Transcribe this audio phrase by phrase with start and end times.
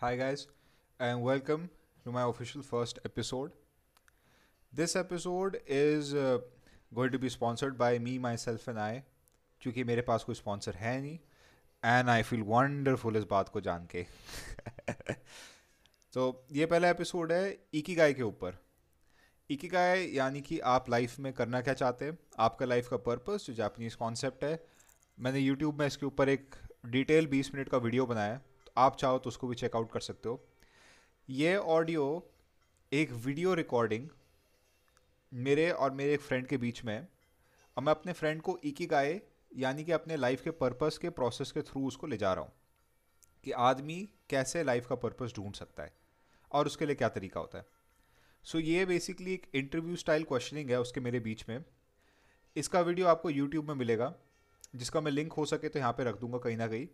[0.00, 0.46] Hi, guys,
[1.00, 1.70] and welcome
[2.06, 3.52] to my official first episode.
[4.72, 6.40] This episode is uh,
[6.92, 9.02] going to be sponsored by me, myself, and I.
[9.62, 11.18] क्योंकि मेरे पास कोई sponsor है नहीं
[11.82, 14.02] and I feel wonderful इस बात को जान के
[16.14, 18.58] तो ये पहला एपिसोड है इकी गाय के ऊपर
[19.50, 23.46] इकी गाय यानी कि आप लाइफ में करना क्या चाहते हैं आपका लाइफ का पर्पस
[23.46, 24.58] जो जापानीज कॉन्सेप्ट है
[25.18, 26.54] मैंने यूट्यूब में इसके ऊपर एक
[26.86, 28.40] डिटेल 20 मिनट का वीडियो बनाया
[28.76, 30.40] आप चाहो तो उसको भी चेकआउट कर सकते हो।
[31.28, 32.04] ये ऑडियो
[32.92, 34.08] एक वीडियो रिकॉर्डिंग
[35.32, 37.08] मेरे और मेरे एक फ्रेंड के बीच में है।
[37.76, 39.20] और मैं अपने फ्रेंड को इकी गाय
[39.52, 42.52] यानी कि अपने लाइफ के पर्पस के प्रोसेस के थ्रू उसको ले जा रहा हूँ
[43.44, 43.96] कि आदमी
[44.30, 45.92] कैसे लाइफ का पर्पस ढूंढ सकता है
[46.50, 47.64] और उसके लिए क्या तरीका होता है।
[48.44, 51.64] सो so, ये बेसिकली एक इंटरव्यू स्टाइल क्वेश्चनिंग है उसके मेरे बीच में।
[52.56, 54.12] इसका वीडियो आपको यूट्यूब में मिलेगा
[54.76, 56.86] जिसका मैं लिंक हो सके तो यहाँ पे रख दूँगा कहीं ना कहीं।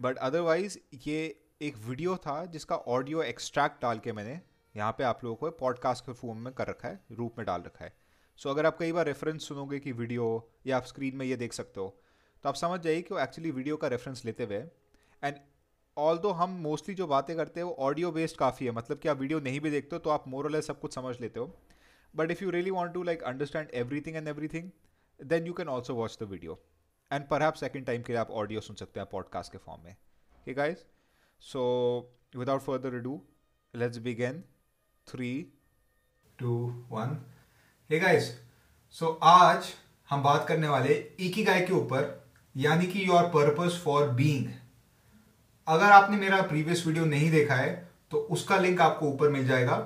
[0.00, 1.20] बट अदरवाइज़ ये
[1.62, 4.40] एक वीडियो था जिसका ऑडियो एक्सट्रैक्ट डाल के मैंने
[4.74, 7.62] यहाँ पे आप लोगों को पॉडकास्ट के फॉर्म में कर रखा है रूप में डाल
[7.62, 7.92] रखा है।
[8.38, 10.26] सो so, अगर आप कई बार रेफरेंस सुनोगे कि वीडियो
[10.66, 11.88] या आप स्क्रीन में ये देख सकते हो
[12.44, 14.62] तो आप समझ जाइए कि वो एक्चुअली वीडियो का रेफरेंस लेते हुए
[15.22, 15.34] एंड
[15.96, 19.08] ऑल दो हम मोस्टली जो बातें करते हैं वो ऑडियो बेस्ड काफ़ी है। मतलब कि
[19.08, 21.54] आप वीडियो नहीं भी देखते हो तो आप मोरल सब कुछ समझ लेते हो।
[22.14, 24.70] But if you really want to like understand everything and everything
[25.20, 26.60] then you can also watch the video
[27.12, 29.96] and पर सेकेंड टाइम के लिए आप ऑडियो सुन सकते हैं पॉडकास्ट के फॉर्म में.
[30.44, 30.78] ठीक guys
[31.40, 31.62] so
[32.36, 33.20] without further do
[33.74, 34.42] let's begin
[35.06, 35.30] three
[36.38, 36.54] two
[36.90, 37.16] one
[37.90, 38.40] hey guys
[38.94, 39.72] so आज
[40.10, 40.94] हम बात करने वाले
[41.44, 44.48] गाय के ऊपर, यानी कि योर पर्पस फॉर बीइंग
[45.66, 49.76] अगर आपने मेरा प्रीवियस वीडियो नहीं देखा है तो उसका लिंक आपको ऊपर मिल जाएगा.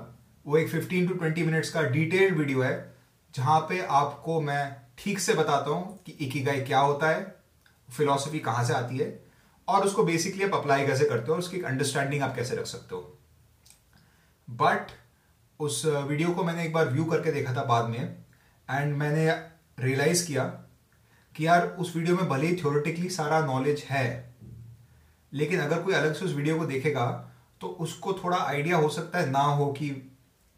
[0.46, 2.94] वो एक 15 टू 20 मिनट्स का डिटेल्ड वीडियो है,
[3.34, 7.34] जहाँ पे आपको मैं ठीक से बताता हूँ कि गाय क्या होता है
[7.88, 9.08] फिलॉसफी कहाँ से आती है,
[9.68, 12.94] और उसको बेसिकली आप अप्लाई कैसे करते हो और उसकी अंडरस्टैंडिंग आप कैसे रख सकते
[12.94, 13.18] हो।
[14.48, 14.90] बट
[15.60, 17.98] उस वीडियो को मैंने एक बार व्यू करके देखा था बाद में
[18.68, 19.28] एंड मैंने
[19.78, 20.44] रियलाइज़ किया
[21.34, 24.34] कि यार, उस वीडियो में भले ही थ्योरेटिकली सारा नॉलेज है,
[25.32, 27.06] लेकिन अगर कोई अलग से उस वीडियो को देखेगा
[27.60, 29.90] तो उसको थोड़ा आइडिया हो सकता है ना हो कि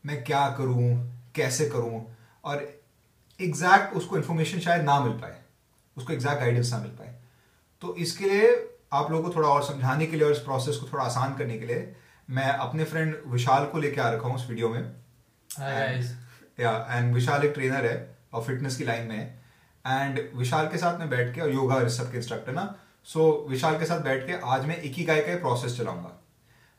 [0.04, 0.94] मैं क्या करूँ,
[1.34, 2.06] कैसे करूँ,
[2.44, 2.73] और
[3.40, 5.40] एग्जैक्ट उसको इन्फॉर्मेशन शायद ना मिल पाए
[5.96, 7.14] उसको एग्जैक्ट गाइडेंस ना मिल पाए।
[7.82, 8.48] तो इसके लिए
[8.92, 11.58] आप लोगों को थोड़ा और समझाने के लिए और इस प्रोसेस को थोड़ा आसान करने
[11.58, 11.94] के लिए
[12.28, 14.80] मैं अपने फ्रेंड विशाल को लेके आ रखा हूँ उस वीडियो में।
[16.58, 19.26] या एंड विशाल एक ट्रेनर है और फिटनेस की लाइन में है।
[19.84, 22.74] एंड विशाल के साथ में बैठ के और योगा सब के इंस्ट्रक्टर ना।
[23.06, 26.10] सो so, विशाल के साथ बैठ के आज मैं एक ही गाय का प्रोसेस चलाऊँगा।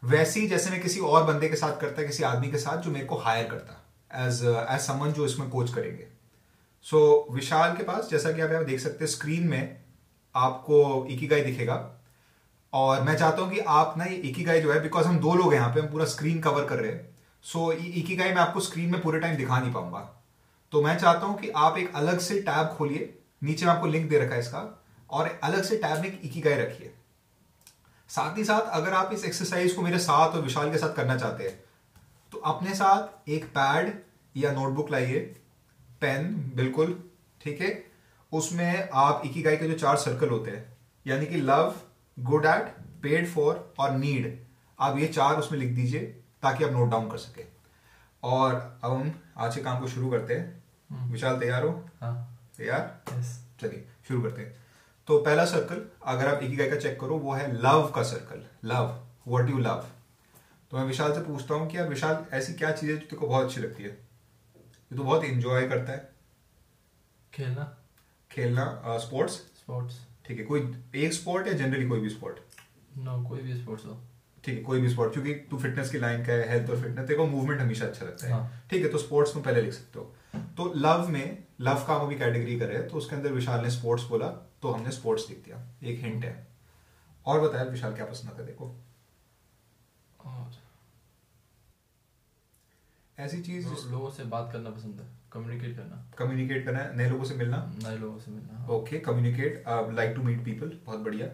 [0.04, 2.92] वैसे ही जैसे मैं किसी और बंदे के साथ करता किसी आदमी के साथ जो
[2.92, 6.08] मेरे को हायर करता एज एज समन जो इसमें कोच करेंगे।
[6.86, 9.84] सो so, विशाल के पास जैसा कि आप यहाँ देख सकते हैं स्क्रीन में
[10.36, 11.78] आपको इकी दिखेगा।
[12.74, 15.54] और मैं चाहता हूँ कि आप ना ये इकी जो है बिकॉज़ हम दो लोग
[15.54, 18.60] हैं यहाँ पे हम पूरा स्क्रीन कवर कर रहे हैं। सो so, इकी मैं आपको
[18.60, 20.00] स्क्रीन में पूरे टाइम दिखा नहीं पाऊँगा।
[20.72, 23.14] तो मैं चाहता हूँ कि आप एक अलग से टैब खोलिए।
[23.44, 26.94] नीचे में आपको लिंक दे रखा है इसका। और अलग से टैब में इकी रखिए।
[28.10, 31.18] साथ ही साथ अगर आप इस एक्सरसाइज को मेरे साथ और विशाल के साथ करना
[31.18, 31.64] चाहते हैं
[32.32, 33.92] तो अपने साथ एक पैड
[34.36, 35.36] या नोटबुक लाइए।
[36.02, 37.10] पेन बिल्कुल
[37.42, 37.84] ठीक है?
[38.34, 41.76] उसमें आप इकी के जो चार सर्कल होते हैं यानी कि love
[42.20, 44.46] good at paid for और नीड
[44.80, 46.00] आप ये चार उसमें लिख दीजिए
[46.42, 47.46] ताकि आप नोट डाउन कर सके।
[48.24, 51.90] और अब हम आज के काम को शुरू करते हैं। हम्म। विशाल तैयार हो?
[52.02, 53.02] हाँ। तैयार?
[53.62, 54.56] चलिए शुरू करते हैं।
[55.08, 59.06] तो पहला सर्कल अगर आप एक का चेक करो वो है लव का circle love
[59.28, 59.86] what you love
[60.72, 63.28] तो मैं विशाल से पूछता हूँ कि यार विशाल ऐसी क्या चीज़ है जो तुमको
[63.28, 64.05] बहुत अच्छी लगती है?
[64.92, 66.10] जो तो बहुत इंजॉय करता है।
[67.34, 67.64] खेलना।
[68.32, 70.62] खेलना स्पोर्ट्स स्पोर्ट्स ठीक है कोई
[70.96, 72.40] एक स्पोर्ट या जनरली कोई भी स्पोर्ट
[72.98, 74.00] नो no, कोई भी स्पोर्ट्स हो।
[74.44, 77.08] ठीक है कोई भी स्पोर्ट क्योंकि तू फिटनेस की लाइन का है हेल्थ और फिटनेस
[77.08, 78.68] देखो मूवमेंट हमेशा अच्छा लगता है। हाँ.
[78.70, 80.06] ठीक है तो स्पोर्ट्स तुम पहले लिख सकते हो।
[80.58, 84.04] तो लव में लव का हम अभी कैटेगरी कर तो उसके अंदर विशाल ने स्पोर्ट्स
[84.04, 84.28] बोला
[84.62, 86.48] तो हमने स्पोर्ट्स लिख दिया। एक हिंट है।
[87.26, 88.76] और बताया विशाल क्या पसंद आता है देखो।
[93.18, 97.36] ऐसी चीज़ लोगों से बात करना पसंद है कम्युनिकेट करना। कम्युनिकेट करना नए लोगों से
[97.36, 101.28] मिलना। नए लोगों से मिलना okay communicate like to meet people बहुत बढ़िया।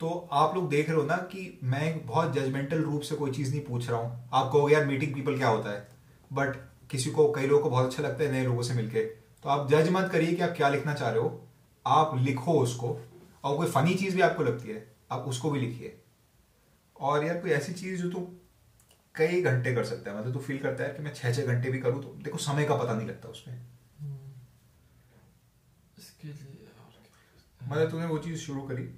[0.00, 3.50] तो आप लोग देख रहे हो ना कि मैं बहुत जजमेंटल रूप से कोई चीज़
[3.50, 5.86] नहीं पूछ रहा हूँ। आप कहोगे यार मीटिंग पीपल क्या होता है?
[6.30, 6.56] बट
[6.90, 9.68] किसी को कई लोगों को बहुत अच्छा लगता है नए लोगों से मिलके। तो आप
[9.70, 11.40] जज मत करिए कि आप क्या लिखना चाह रहे हो।
[11.86, 12.98] आप लिखो उसको
[13.44, 15.98] और कोई फनी चीज़ भी आपको लगती है आप उसको भी लिखिए।
[16.96, 18.26] और यार कोई ऐसी चीज़ जो तुम
[19.18, 21.70] कई घंटे कर सकता है। मतलब तू फील करता है कि मैं छह छह घंटे
[21.70, 23.60] भी करूँ तो देखो समय का पता नहीं लगता उसमें।
[27.60, 28.88] मतलब तूने वो चीज़ शुरू करी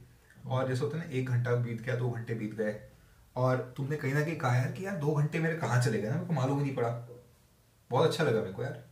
[0.47, 2.75] और जैसे होता है ना एक घंटा बीत गया दो घंटे बीत गए
[3.37, 6.09] और तुमने कहीं ना कहीं कहा यार कि यार दो घंटे मेरे कहाँ चले गए
[6.09, 6.89] ना मेरे को मालूम ही नहीं पड़ा।
[7.91, 8.85] बहुत अच्छा लगा मेरे को यार।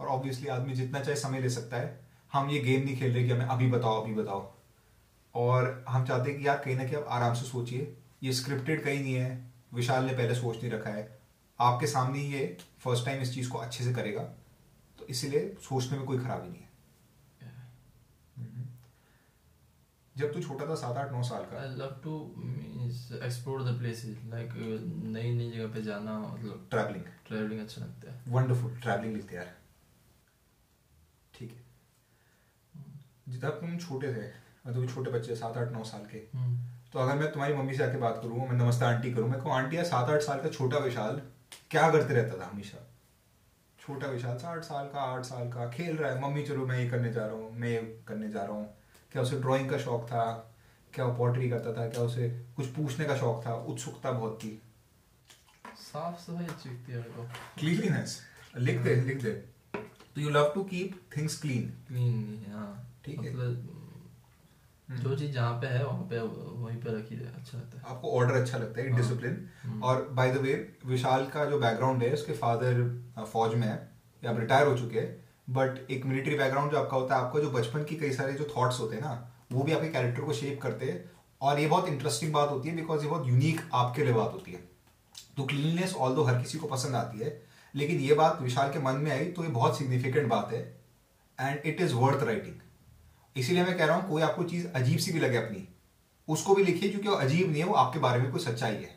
[0.00, 2.00] और ऑब्वियसली आदमी जितना चाहे समय ले सकता है।
[2.32, 4.52] हम ये गेम नहीं खेल रहे कि हमें अभी बताओ अभी बताओ।
[5.34, 8.84] और हम चाहते हैं कि यार कहीं ना कहीं आप आराम से सोचिए। ये स्क्रिप्टेड
[8.84, 11.18] कहीं नहीं है। विशाल ने पहले सोच नहीं रखा है।
[11.60, 14.22] आपके सामने ये फ़र्स्ट टाइम इस चीज़ को अच्छे से करेगा।
[14.98, 16.68] तो इसीलिए सोचने में कोई खराबी नहीं है।
[18.36, 18.64] हम्म।
[20.16, 22.34] जब तू छोटा था सात आठ नौ साल का। I love to
[23.26, 24.48] explore the places like
[25.04, 29.56] नई नई जगह पे जाना मतलब ट्रैवलिंग ट्रैवलिंग अच्छा लगता है। वंडरफुल ट्रैवलिंग लिखते यार।
[31.34, 31.66] ठीक है।
[33.28, 34.28] जब तुम छोटे थे
[34.66, 37.84] मतलब छोटे बच्चे सात आठ नौ साल के हम्म, तो अगर मैं तुम्हारी मम्मी से
[37.84, 40.78] आके बात करूँ मैं नमस्ते आंटी करूँ मैं कहूँ आंटी सात आठ साल का छोटा
[40.78, 41.20] विशाल
[41.70, 42.78] क्या करते रहता था हमेशा?
[43.80, 46.88] छोटा विशाल साठ साल का आठ साल का खेल रहा है मम्मी चलो मैं ये
[46.90, 48.74] करने जा रहा हूँ मैं ये करने जा रहा हूँ।
[49.12, 50.24] क्या उसे ड्राइंग का शौक था?
[50.94, 51.88] क्या वो पॉटरी करता था?
[51.88, 53.54] क्या उसे कुछ पूछने का शौक था?
[53.54, 54.62] उत्सुकता बहुत थी।
[55.76, 57.28] साफ़ सफ़ाई अच्छी लगती है मेरे को।
[57.58, 58.20] क्लीनलीनेस
[58.56, 59.32] लिख दे लिख दे।
[60.14, 63.75] तो you love to keep things clean clean हाँ। ठीक है। मतलब।
[64.88, 68.10] जो चीज़ जहाँ पे है वहाँ पे वहीं पे रखी जाए अच्छा लगता है। आपको
[68.10, 70.52] ऑर्डर अच्छा लगता है हाँ। Discipline hmm. और बाय द वे
[70.86, 73.78] विशाल का जो बैकग्राउंड है उसके फादर फौज में है।
[74.22, 77.50] या रिटायर हो चुके हैं। बट एक मिलिट्री बैकग्राउंड जो आपका होता है आपका जो
[77.50, 80.60] बचपन की कई सारे जो थॉट्स होते हैं ना वो भी आपके कैरेक्टर को शेप
[80.62, 81.10] करते हैं।
[81.40, 84.52] और ये बहुत इंटरेस्टिंग बात होती है बिकॉज़ ये बहुत यूनिक आपके लिए बात होती
[84.52, 84.58] है।
[85.36, 87.40] तो क्लीननेस ऑल दो हर किसी को पसंद आती है
[87.74, 90.60] लेकिन ये बात विशाल के मन में आई तो ये बहुत सिग्निफिकेंट बात है।
[91.38, 92.54] And it is worth writing
[93.36, 95.66] इसीलिए मैं कह रहा हूँ कोई आपको चीज़ अजीब सी भी लगे अपनी
[96.28, 98.96] उसको भी लिखिए क्योंकि वो अजीब नहीं है वो आपके बारे में कोई सच्चाई है।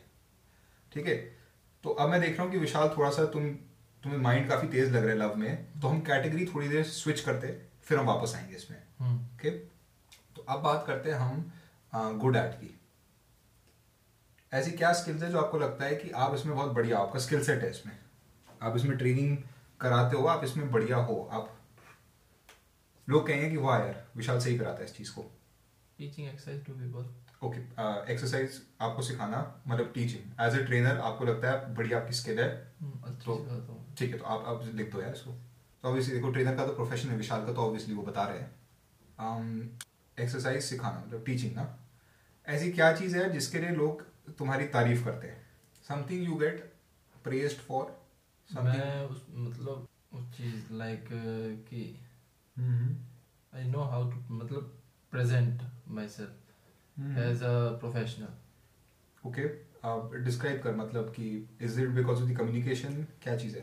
[0.92, 1.14] ठीक है?
[1.84, 3.48] तो अब मैं देख रहा हूँ कि विशाल थोड़ा सा तुम
[4.02, 7.20] तुम्हें माइंड काफ़ी तेज लग रहा है लव में तो हम कैटेगरी थोड़ी देर स्विच
[7.20, 12.36] करते फिर हम वापस आएँगे इसमें। हम्म, ओके तो अब बात करते हैं हम गुड
[12.36, 12.76] एट की।
[14.52, 17.44] ऐसी क्या स्किल्स है जो आपको लगता है कि आप इसमें बहुत बढ़िया आपका स्किल
[17.44, 17.92] सेट है इसमें।
[18.62, 19.36] आप इसमें ट्रेनिंग
[19.80, 21.56] कराते हो आप इसमें बढ़िया हो आप
[23.08, 25.22] लोग कहेंगे कि वाह यार विशाल सही कराता है इस चीज़ को।
[25.98, 27.14] Teaching exercise to people
[27.46, 27.60] okay
[28.12, 32.48] exercise आपको सिखाना मतलब टीचिंग एज ए ट्रेनर आपको लगता है बढ़िया आपकी स्किल है।
[33.26, 35.30] तो- ठीक है तो आप आप लिख दो यार इसको।
[35.82, 38.38] तो ऑब्वियसली देखो ट्रेनर का तो प्रोफेशन है विशाल का तो ऑब्वियसली वो बता रहे
[38.38, 39.78] हैं।
[40.18, 41.78] एक्सरसाइज सिखाना मतलब टीचिंग ना।
[42.46, 44.02] ऐसी क्या चीज़ है जिसके लिए लोग
[44.38, 45.46] तुम्हारी तारीफ़ करते हैं?
[45.88, 46.72] Something you get
[47.24, 48.00] pressed for
[48.62, 51.08] मैं उस मतलब उस चीज़ लाइक
[51.70, 52.09] कि hmm,
[53.54, 54.76] I know how to मतलब
[55.12, 55.62] present
[56.08, 59.48] myself as a professional okay
[59.88, 61.26] आप डिस्क्राइब कर मतलब कि
[61.62, 63.62] is it because of the communication क्या चीज़ है?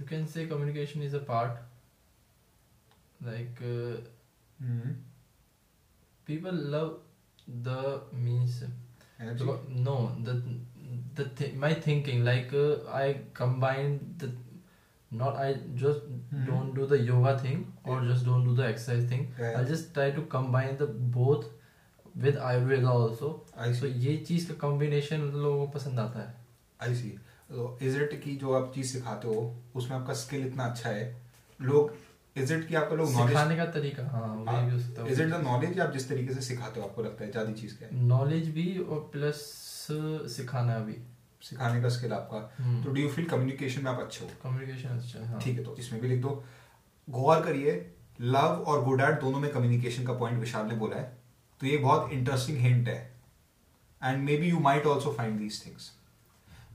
[0.00, 1.64] You can say communication is a part
[3.24, 3.62] like
[6.28, 6.92] people love
[7.66, 7.80] the
[8.24, 8.54] means.
[9.20, 9.44] Energy
[9.84, 9.92] no
[10.24, 10.32] the
[11.18, 13.04] the th- my thinking like uh, i
[13.38, 14.28] combine the
[15.10, 15.48] not i
[15.80, 16.46] just Mhm.
[16.46, 18.06] don't do the yoga thing or Yeah.
[18.08, 19.20] just don't do the exercise thing.
[19.40, 19.58] Yeah.
[19.60, 21.44] i just try to combine the both
[22.24, 23.30] with ayurveda also.
[23.58, 26.34] आई ये चीज़ का combination लोगों को पसंद आता है।
[26.82, 27.08] आई सी
[27.86, 31.04] is it की जो आप चीज़ सिखाते हो उसमें आपका स्किल इतना अच्छा है?
[31.60, 31.94] लोग
[32.36, 34.68] इज़ इट की आपका लोग सिखाने का तरीका हाँ
[35.08, 37.78] इज़ इट द नॉलेज आप जिस तरीके से सिखाते हो आपको लगता है ज़्यादा चीज़
[37.78, 38.02] क्या है?
[38.06, 39.44] नॉलेज भी और प्लस
[40.36, 40.96] सिखाना भी।
[41.42, 42.38] सिखाने का स्किल आपका।
[42.82, 44.30] तो डू यू फील कम्युनिकेशन में आप अच्छे हो?
[44.42, 46.42] कम्युनिकेशन अच्छा है ठीक है तो इसमें भी लिख दो।
[47.08, 47.74] गौर करिए
[48.22, 51.16] लव और गुड एट दोनों में कम्युनिकेशन का पॉइंट विशाल ने बोला है।
[51.60, 52.98] तो ये बहुत इंटरेस्टिंग हिंट है।
[54.02, 55.90] And maybe you might also find these things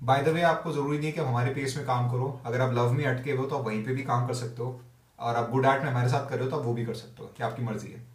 [0.04, 2.62] by the way आपको ज़रूरी नहीं है कि आप हमारे पेस में काम करो। अगर
[2.62, 4.82] आप लव में अटके हो तो आप वहीं पे भी काम कर सकते हो।
[5.20, 6.94] और आप गुड एट में हमारे साथ कर रहे हो तो आप वो भी कर
[6.96, 8.06] सकते हो कि आपकी मर्ज़ी है।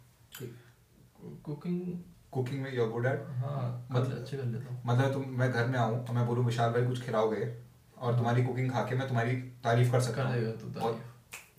[1.43, 1.81] कुकिंग
[2.31, 5.67] कुकिंग में यूर गुड एट हाँ मतलब- अच्छे कर लेता हूँ। मतलब तुम मैं घर
[5.67, 7.53] में आऊँ और मैं बोलूँ विशाल भाई कुछ खिलाओगे?
[7.97, 10.99] और तुम्हारी कुकिंग खा के मैं तुम्हारी तारीफ़ कर सकता हूँ। तो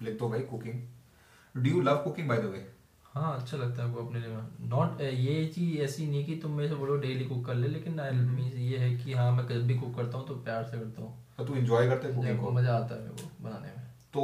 [0.02, 2.66] लिख दो भाई cooking do you love cooking by the way
[3.04, 4.36] हाँ अच्छा लगता है वो अपने लिए।
[4.68, 7.96] नॉट ये चीज़ ऐसी नहीं कि तुम मेरे से बोलो डेली कुक कर ले लेकिन
[8.00, 10.78] I हम्म। ये है कि हाँ मैं कभी भी कुक करता हूँ तो प्यार से
[10.78, 12.52] करता हूँ। तो तू एंजॉय करते है कुकिंग को को?
[12.52, 14.20] मज़ा आता है मेरे को बनाने में। तो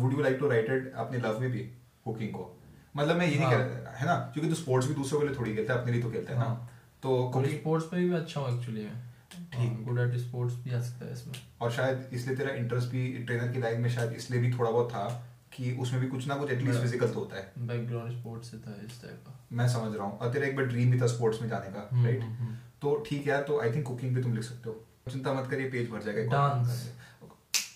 [0.00, 1.58] would you like to write it अपने लव में भी
[2.04, 2.57] कुकिंग को?
[2.96, 5.26] मतलब मैं ये नहीं हाँ। कह रहा है ना क्योंकि तू स्पोर्ट्स भी दूसरों के
[5.26, 6.70] लिए थोड़ी खेलता है अपने लिए तो खेलता है ना हाँ
[7.02, 9.06] तो कुकिंग स्पोर्ट्स में भी अच्छा हूँ एक्चुअली में
[9.52, 13.06] ठीक। गुड एट स्पोर्ट्स भी आ सकता है इसमें और शायद इसलिए तेरा इंटरेस्ट भी
[13.20, 15.04] ट्रेनर की लाइन में शायद इसलिए भी थोड़ा बहुत था
[15.52, 18.58] कि उसमें भी कुछ ना कुछ एटलीस्ट हाँ। फ़िज़िकल तो होता है बैकग्राउंड स्पोर्ट्स से
[18.58, 21.06] था इस टाइप का मैं समझ रहा हूँ और तेरा एक बार ड्रीम भी था
[21.06, 24.14] स्पोर्ट्स में जाने का हम्म, राइट हम्म, हम्म। तो ठीक है तो आई थिंक कुकिंग
[24.14, 26.84] भी तुम लिख सकते हो चिंता मत करिए पेज भर जाएगा Dance.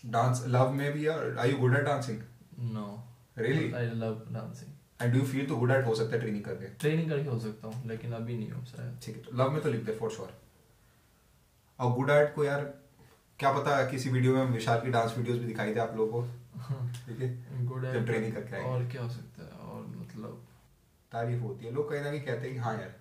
[0.06, 2.20] डांस लव में भी I you good at dancing
[2.64, 3.02] No.
[3.36, 3.74] Really?
[3.74, 4.71] I love dancing.
[5.02, 7.68] And you feel तो गुड एट हो सकता है ट्रेनिंग करके। ट्रेनिंग करके हो सकता
[7.68, 10.10] हूँ लेकिन अभी नहीं हो शायद ठीक है तो लव में तो लिख दे फॉर
[10.10, 10.32] श्योर
[11.78, 12.60] और गुड एट को यार
[13.38, 16.28] क्या पता किसी वीडियो में विशाल की डांस वीडियोस भी दिखाई दे आप लोगों को?
[17.06, 17.66] ठीक है?
[17.66, 20.42] गुड जब ट्रेनिंग करके आएँगे। और क्या हो सकता है और मतलब।
[21.12, 22.94] तारीफ़ होती है। लोग कहीं ना कहीं कहते हैं कि हाँ यार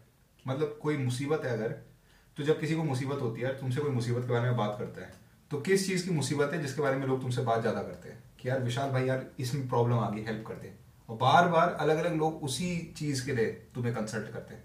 [0.46, 1.75] मतलब कोई मुसीबत है अगर
[2.38, 5.01] तो जब किसी को मुसीबत होती है तुमसे कोई मुसीबत के बारे में बात करता
[5.01, 5.13] है
[5.51, 8.24] तो किस चीज़ की मुसीबत है जिसके बारे में लोग तुमसे बात ज़्यादा करते हैं?
[8.39, 10.74] कि यार विशाल भाई यार इसमें प्रॉब्लम आ गई हेल्प कर दे।
[11.12, 14.63] और बार बार अलग अलग लोग उसी चीज़ के लिए तुम्हें कंसल्ट करते हैं।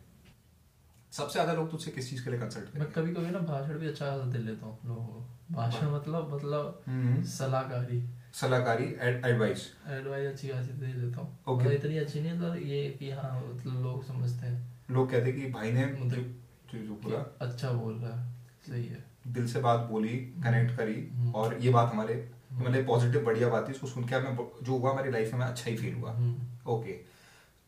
[1.12, 3.87] सबसे ज़्यादा लोग तुझसे किस चीज़ के लिए कंसल्ट करते कभी कभी ना भाषण भी
[3.87, 6.85] अच्छा दे लेता हूँ लोगों को। भाषण मतलब मतलब
[7.29, 8.03] सलाहकारी।
[8.35, 8.85] सलाहकारी
[9.25, 11.59] एडवाइस एडवाइस अच्छी खासी दे देता हूँ। Okay.
[11.59, 15.31] मतलब इतनी अच्छी नहीं है तो ये कि हाँ मतलब लोग समझते हैं। लोग कहते
[15.31, 16.35] हैं कि भाई ने मतलब
[16.73, 18.35] जो जो पूरा अच्छा बोल रहा है
[18.67, 22.15] सही है। दिल से बात बोली कनेक्ट करी हम्म। और ये बात हमारे
[22.53, 25.71] मतलब पॉजिटिव बढ़िया बात है इसको सुन के हमें जो हुआ हमारी लाइफ में अच्छा
[25.71, 26.93] ही फील हुआ। हम्म। ओके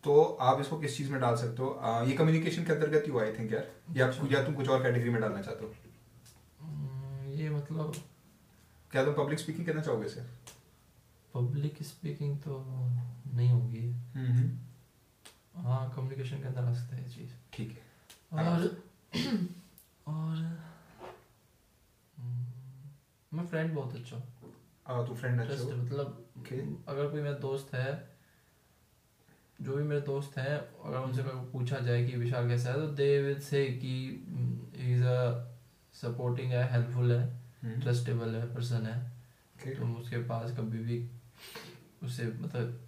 [0.05, 1.69] तो आप इसको किस चीज़ में डाल सकते हो?
[1.69, 4.83] आ, ये कम्युनिकेशन के अंतर्गत ही हुआ आई थिंक यार। या या तुम कुछ और
[4.83, 5.75] कैटेगरी में डालना चाहते हो?
[6.61, 7.95] हम्म, ये मतलब
[8.91, 10.21] क्या तुम पब्लिक स्पीकिंग करना चाहोगे इसे?
[11.35, 12.65] पब्लिक स्पीकिंग तो
[13.35, 14.59] नहीं होगी। हम्म,
[15.63, 17.83] हाँ कम्युनिकेशन के अंदर आ सकता है चीज़। ठीक है।
[18.39, 18.83] और
[20.07, 20.59] और
[22.19, 24.25] हम्म, मैं फ्रेंड बहुत अच्छा हूँ।
[24.89, 26.59] आ, तू फ्रेंड अच्छा हो। मतलब Okay.
[26.89, 27.93] अगर कोई मेरा दोस्त है
[29.59, 32.87] जो भी मेरे दोस्त हैं अगर उनसे कभी पूछा जाए कि विशाल कैसा है तो
[33.01, 33.95] दे विल से कि
[34.93, 35.17] इज़ अ
[35.95, 37.23] सपोर्टिंग है हेल्पफुल है
[37.63, 38.97] हम्म, ट्रस्टेबल है पर्सन है.
[39.57, 39.77] Okay.
[39.79, 41.01] तुम उसके पास कभी भी
[42.05, 42.81] उसे मतलब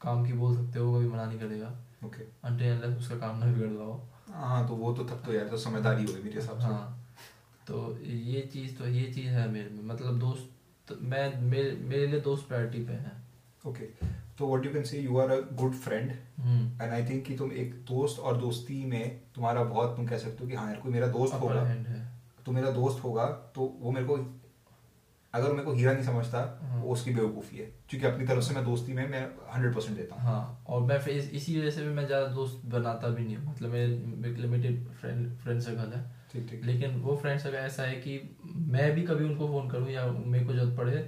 [0.00, 1.68] काम की बोल सकते हो कभी मना नहीं करेगा।
[2.04, 2.28] Okay Okay.
[2.44, 5.58] अनटिल उसका काम ना बिगड़ रहा हो। हाँ तो वो तो तब तो यार तो
[5.58, 7.06] समझदारी होगी मेरे हिसाब से। हाँ।
[7.66, 10.50] तो ये चीज़ तो ये चीज़ है मेरे में। मतलब दोस्त
[10.92, 13.12] मैं मेरे मेरे लिए दोस्त प्रायोरिटी पे है।
[13.64, 13.84] ओके
[14.38, 16.82] तो what you can say you are a good friend hmm.
[16.82, 20.44] And I think कि तुम एक दोस्त और दोस्ती में तुम्हारा बहुत तुम कह सकते
[20.44, 21.64] हो कि हाँ यार कोई मेरा दोस्त होगा
[22.46, 24.16] तो मेरा दोस्त होगा तो वो मेरे को
[25.34, 28.54] अगर मेरे को हीरा नहीं समझता हाँ। वो उसकी बेवकूफ़ी है क्योंकि अपनी तरफ़ से
[28.54, 29.20] मैं दोस्ती में मैं
[29.54, 32.62] हंड्रेड परसेंट देता हूँ। हाँ और मैं इस, इसी वजह से भी मैं ज़्यादा दोस्त
[32.66, 37.16] बनाता भी नहीं हूँ मतलब मेरे लिमिटेड फ्रेंड फ्रेंड सर्कल है। ठीक ठीक लेकिन वो
[37.16, 38.18] फ्रेंड सर्कल ऐसा है कि
[38.68, 40.98] मैं भी कभी उनको फ़ोन करूँ या मेरे को ज़रूरत पड़े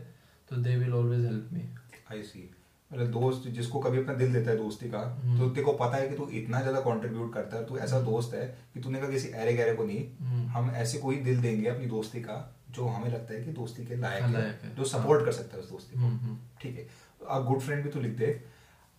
[0.49, 1.69] तो they will always help me
[2.13, 2.49] I see
[2.91, 5.97] मतलब दोस्त जिसको कभी अपना दिल देता है दोस्ती का हम्म। तो तेरे को पता
[5.97, 9.11] है कि तू इतना ज़्यादा कंट्रीब्यूट करता है तू ऐसा दोस्त है कि तूने कहा
[9.11, 12.37] किसी अरे गहरे को नहीं हम्म। हम ऐसे कोई दिल देंगे अपनी दोस्ती का
[12.71, 15.57] जो हमें लगता है कि दोस्ती के लायक हाँ, है है। जो सपोर्ट कर सकता
[15.57, 16.87] है उस दोस्ती को हम्म, हम्म। ठीक है
[17.29, 18.41] अब गुड फ्रेंड भी तो लिख दे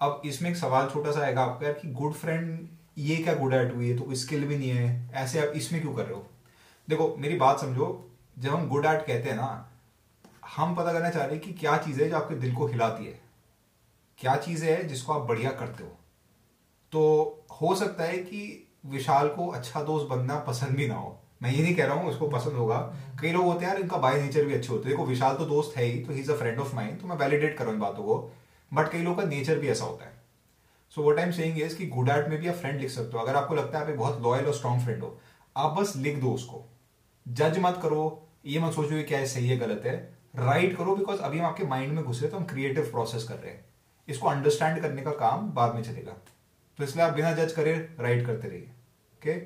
[0.01, 2.67] अब इसमें एक सवाल छोटा सा आएगा आपका कि गुड फ्रेंड
[2.99, 3.97] ये क्या गुड एट हुई है?
[3.97, 6.25] तो कोई स्किल भी नहीं है। ऐसे आप इसमें क्यों कर रहे हो?
[6.87, 7.87] देखो मेरी बात समझो।
[8.39, 9.65] जब हम गुड एट कहते हैं ना
[10.55, 13.05] हम पता करना चाह रहे हैं कि क्या चीज़ है जो आपके दिल को हिलाती
[13.05, 13.19] है।
[14.19, 15.89] क्या चीज़ है जिसको आप बढ़िया करते हो?
[16.91, 21.51] तो हो सकता है कि विशाल को अच्छा दोस्त बनना पसंद भी ना हो। मैं
[21.51, 22.79] ये नहीं कह रहा हूँ उसको पसंद होगा।
[23.21, 25.45] कई लोग होते हैं यार इनका बाय नेचर भी अच्छे होते हैं। देखो विशाल तो
[25.45, 27.73] दोस्त है ही तो he is a friend of mind तो मैं वैलिडेट कर रहा
[27.73, 28.17] हूँ इन बातों को।
[28.71, 30.18] बट कई लोग का नेचर भी ऐसा होता है।
[30.95, 33.23] So what time saying is कि गुड आर्ट में भी आप फ्रेंड लिख सकते हो।
[33.23, 35.19] अगर आपको लगता है आप एक बहुत लॉयल और स्ट्रॉन्ग फ्रेंड हो,
[35.57, 36.63] आप बस लिख दो उसको।
[37.27, 39.97] जज मत करो, ये मत सोचो कि क्या है सही है, गलत है।
[40.35, 43.51] राइट करो बिकॉज़ अभी हम आपके माइंड में घुसे तो हम क्रिएटिव प्रोसेस कर रहे
[43.51, 43.65] हैं।
[44.07, 46.11] इसको अंडरस्टैंड करने का काम बाद में चलेगा।
[46.79, 49.39] तो इसलिए आप बिना जज करे राइट करते रहिए। ओके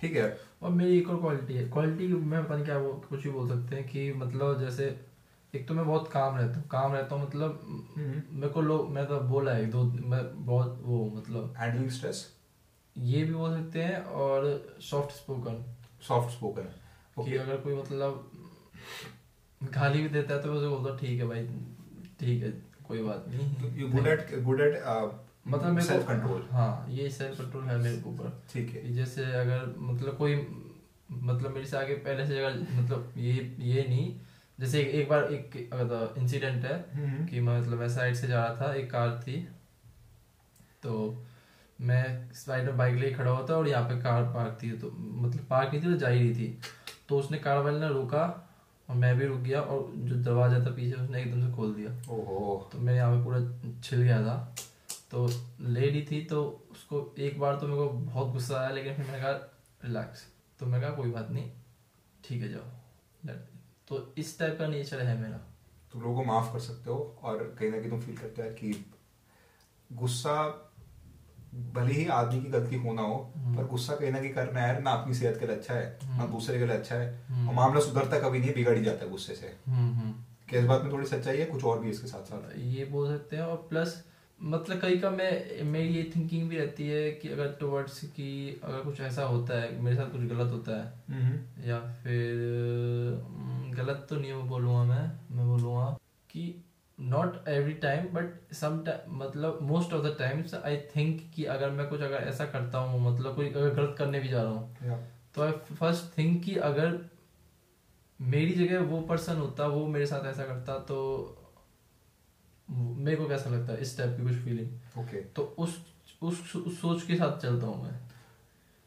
[0.00, 0.38] ठीक है?
[0.62, 3.76] और मेरी एक और क्वालिटी है। क्वालिटी में नहीं क्या वो कुछ भी बोल सकते
[3.76, 4.86] हैं कि मतलब जैसे
[5.54, 7.60] एक तो मैं बहुत काम रहता हूँ। काम रहता हूँ मतलब
[7.96, 11.90] हम्म। मेरे को लोग मैं तो बोला है एक दो मैं बहुत वो मतलब हैंडलिंग
[11.90, 12.26] स्ट्रेस
[12.96, 14.44] ये भी बोल सकते हैं और
[14.82, 15.64] सॉफ्ट स्पोकन
[16.08, 18.30] सॉफ्ट स्पोकन कि अगर कोई मतलब
[19.60, 21.46] गाली भी देता है तो मैं उसे बोलता ठीक है भाई
[22.20, 22.50] ठीक है
[22.88, 24.74] कोई बात नहीं। You good at good at
[25.48, 29.74] मतलब मेरे सेल्फ कंट्रोल हाँ ये सेल्फ कंट्रोल है मेरे ऊपर। ठीक है। जैसे अगर
[29.78, 30.34] मतलब कोई
[31.10, 33.32] मतलब मेरे से आगे पहले से अगर मतलब ये
[33.64, 34.08] ये नहीं
[34.58, 38.44] जैसे एक, एक बार एक इंसिडेंट है हम्म। कि मैं मतलब मैं साइड से जा
[38.44, 39.36] रहा था एक कार थी।
[40.82, 41.24] तो
[41.78, 44.90] मैं साइड में बाइक लेके खड़ा हुआ था और यहाँ पे कार पार्क थी। तो
[44.90, 46.58] मतलब पार्क नहीं थी तो जा ही रही थी।
[47.08, 48.22] तो उसने कार वाले ने रोका
[48.88, 51.90] और मैं भी रुक गया और जो दरवाज़ा था पीछे उसने एकदम से खोल दिया।
[52.14, 54.36] ओहो। तो मैं यहाँ पे पूरा छिल गया था।
[55.10, 55.26] तो
[55.60, 59.18] लेडी थी तो उसको एक बार तो मेरे को बहुत गुस्सा आया लेकिन फिर मैंने
[59.18, 59.32] कहा
[59.84, 60.26] रिलैक्स
[60.60, 61.50] तो मैं कहा कोई बात नहीं
[62.24, 63.36] ठीक है जाओ।
[63.88, 65.40] तो इस टाइप का नेचर है मेरा
[65.92, 68.48] तुम लोगों को माफ़ कर सकते हो और कहीं ना कहीं तुम फील करते हो
[68.52, 68.84] कि
[69.90, 70.38] गुस्सा
[71.74, 74.80] भले ही आदमी की गलती होना हो हम्म। पर गुस्सा कहीं ना कहीं करना है
[74.82, 77.48] ना अपनी सेहत के लिए अच्छा है ना हम्म। दूसरे के लिए अच्छा है हम्म।
[77.48, 79.54] और मामला सुधरता कभी नहीं बिगड़ ही जाता है गुस्से से
[80.48, 83.08] क्या इस बात में थोड़ी सच्चाई है कुछ और भी इसके साथ साथ ये बोल
[83.08, 84.02] सकते हैं और प्लस
[84.40, 88.80] मतलब कई का मैं मेरी ये थिंकिंग भी रहती है कि अगर टुवर्ड्स की अगर
[88.80, 94.32] कुछ ऐसा होता है मेरे साथ कुछ गलत होता है या फिर गलत तो नहीं
[94.32, 95.98] बोलूँगा मैं मैं बोलूँगा
[96.30, 96.64] कि
[97.00, 101.88] not every time but some मतलब most of the times I think कि अगर मैं
[101.88, 104.96] कुछ अगर ऐसा करता हूँ मतलब कोई अगर गलत करने भी जा रहा हूँ या
[105.34, 106.98] तो आई फ़र्स्ट थिंक कि अगर
[108.20, 110.98] मेरी जगह वो पर्सन होता वो मेरे साथ ऐसा करता तो
[112.70, 115.78] मेरे को कैसा लगता है इस टाइप की कुछ फीलिंग ओके तो उस
[116.22, 118.00] उस उस सोच के साथ चलता हूँ मैं।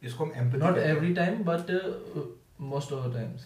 [0.03, 1.71] इसको हम empathy not every time but
[2.61, 3.45] most of the times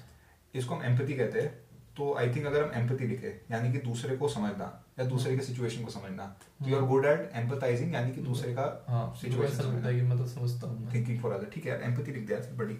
[0.54, 1.62] इसको हम एम्पैथी कहते हैं।
[1.98, 4.68] तो आई थिंक अगर हम एम्पति लिखे यानी कि दूसरे को समझना
[5.00, 6.26] या दूसरे के सिचुएशन को समझना
[6.60, 10.18] तो you are good at empathizing यानी कि दूसरे का हाँ सिचुएशन है कि मैं
[10.18, 12.74] तो समझता हूँ। थिंकिंग फॉर अदर ठीक है यार एम्पैथी लिख दिया फिर बड़ी।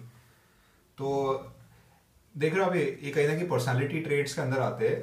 [0.98, 1.52] तो
[2.34, 5.00] देख रहे हो अभी ये कहीं ना कि पर्सनालिटी ट्रेड्स के अंदर आते हैं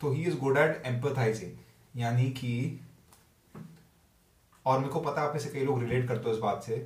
[0.00, 2.80] तो he is good at empathizing यानी कि
[4.66, 6.62] और मेरे को पता है आप में से कई लोग रिलेट करते हो इस बात
[6.62, 6.78] से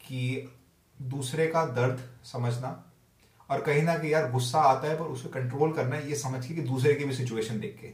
[0.00, 0.48] कि
[0.98, 2.70] दूसरे का दर्द समझना
[3.50, 6.46] और कहीं ना कहीं यार गुस्सा आता है, पर उसे कंट्रोल करना है, ये समझ
[6.46, 7.86] के कि दूसरे की भी सिचुएशन देख के।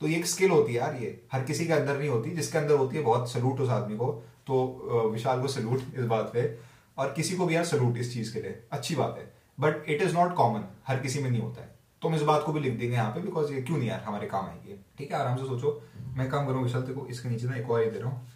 [0.00, 2.58] तो ये एक स्किल होती है यार ये। हर किसी के अंदर नहीं होती। जिसके
[2.58, 4.64] अंदर होती है, बहुत सलूट उस आदमी को। तो
[5.12, 6.58] विशाल को सलूट इस बात पे।
[6.98, 10.02] और किसी को भी यार सलूट इस चीज़ के लिए। अच्छी बात है। But it
[10.02, 12.60] is not common हर किसी में नहीं होता है। तो हम इस बात को भी
[12.60, 15.36] लिख देंगे यहाँ पे बिकॉज़ ये क्यों नहीं यार हमारे काम आएगी ठीक है, आराम
[15.36, 15.82] से सोचो।
[16.16, 18.28] मैं काम करूँ विशाल को इसके नीचे ना एक और ये दे रहा हूँ।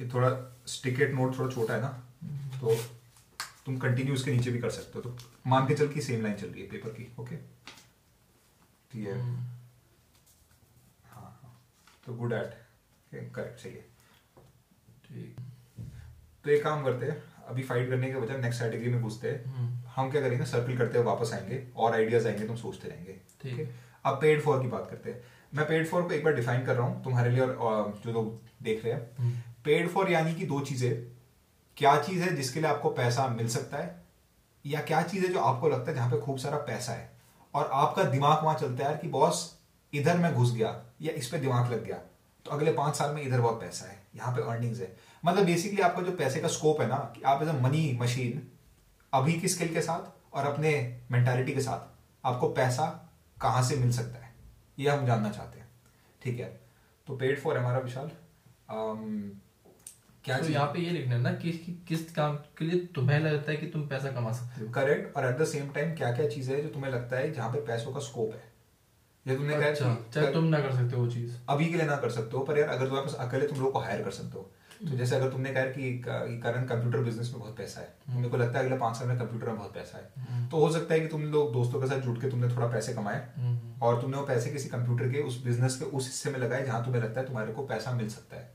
[0.00, 1.88] ये थोड़ा स्टिकेट नोट थोड़ा छोटा है ना।
[2.60, 2.76] तो
[3.66, 5.16] तुम कंटिन्यू उसके नीचे भी कर सकते हो। तो
[5.46, 7.36] मान के चल की सेम लाइन चल रही है पेपर की ओके
[8.90, 9.18] ठीक है
[11.04, 11.60] हाँ हाँ।
[12.06, 12.54] तो गुड एट
[13.12, 13.80] करेक्ट सही है।
[15.04, 15.36] ठीक।
[16.44, 19.44] तो एक काम करते हैं अभी फाइट करने के बजाय नेक्स्ट कैटेगरी में घुसते हैं।
[19.46, 23.12] हम्म, हम क्या करेंगे सर्कल करते हुए वापस आएँगे और आइडियाज़ आएँगे तुम सोचते रहेंगे
[23.42, 23.68] ठीक। है
[24.04, 25.22] अब पेड फॉर की बात करते हैं।
[25.54, 28.40] मैं पेड फॉर को एक बार डिफाइन कर रहा हूँ तुम्हारे लिए और, जो लोग
[28.62, 31.13] देख रहे हैं। पेड फॉर यानी कि दो चीज़ें।
[31.76, 34.02] क्या चीज़ है जिसके लिए आपको पैसा मिल सकता है?
[34.64, 37.10] या क्या चीज़ है जो आपको लगता है जहाँ पे खूब सारा पैसा है?
[37.54, 39.58] और आपका दिमाग वहाँ चलता है कि बॉस
[39.92, 40.70] इधर मैं घुस गया
[41.02, 41.96] या इस पे दिमाग लग गया
[42.46, 45.82] तो अगले पाँच साल में इधर बहुत पैसा है यहाँ पे अर्निंग्स है। मतलब बेसिकली
[45.82, 48.42] आपका जो पैसे का स्कोप है ना कि आप एज अ मनी मशीन
[49.12, 50.72] अभी की स्किल के साथ और अपने
[51.10, 52.86] मेंटालिटी के साथ आपको पैसा
[53.40, 54.32] कहाँ से मिल सकता है?
[54.78, 55.68] ये हम जानना चाहते हैं।
[56.22, 56.60] ठीक है?
[57.06, 58.10] तो पेड फॉर हमारा विशाल।
[58.70, 59.30] अम,
[60.24, 63.18] क्या तो यहाँ पे ये लिखना है ना कि कि किस काम के लिए तुम्हें
[63.20, 66.12] लगता है कि तुम पैसा कमा सकते हो। करेक्ट और एट द सेम टाइम क्या
[66.12, 68.42] क्या चीज़ें है जो तुम्हें लगता है जहाँ पे पैसों का स्कोप है?
[69.26, 71.86] ये तुमने कहा अच्छा चाहे तुम ना कर सकते हो वो चीज़। अभी के लिए
[71.86, 74.10] ना कर सकते हो पर यार अगर तुम्हारे पास अकेले तुम लोग को हायर कर
[74.12, 75.92] सकते हो। हम्म। तो जैसे अगर तुमने कहा कि
[76.44, 78.96] करंट कंप्यूटर बिज़नेस में बहुत पैसा है तो हम्म। मेरे को लगता है अगले पाँच
[78.96, 81.80] साल में कंप्यूटर में बहुत पैसा है। तो हो सकता है कि तुम लोग दोस्तों
[81.80, 85.12] के साथ जुट के तुमने थोड़ा पैसे कमाए हम्म, और तुमने वो पैसे किसी कंप्यूटर
[85.12, 87.92] के उस बिज़नेस के उस हिस्से में लगाए जहाँ तुम्हें लगता है तुम्हारे को पैसा
[87.92, 88.53] मिल सकता है। हम्म,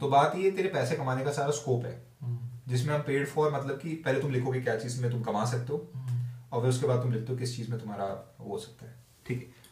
[0.00, 3.52] तो बात ये तेरे पैसे कमाने का सारा स्कोप है। हम्म, जिसमें हम पेड फॉर
[3.52, 6.18] मतलब कि पहले तुम लिखोगे क्या चीज़ में तुम कमा सकते हो हम्म।
[6.52, 8.06] और फिर उसके बाद तुम लिखते हो किस चीज़ में तुम्हारा
[8.40, 8.94] वो हो सकता है।
[9.26, 9.66] ठीक है।